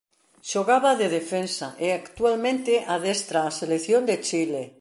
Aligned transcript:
Xogaba 0.51 0.91
de 1.01 1.07
defensa 1.17 1.67
e 1.85 1.87
actualmente 1.99 2.73
adestra 2.95 3.39
a 3.43 3.55
selección 3.59 4.01
de 4.09 4.15
Chile. 4.27 4.63